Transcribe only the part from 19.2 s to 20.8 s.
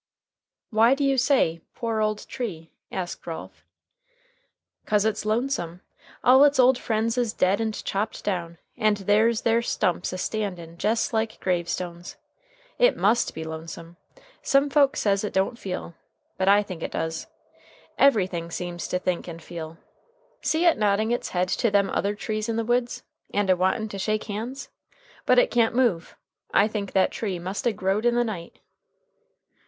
and feel. See it